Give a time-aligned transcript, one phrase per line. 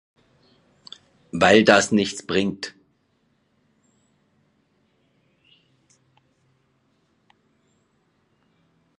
[1.31, 2.73] Weil das nichts bringt!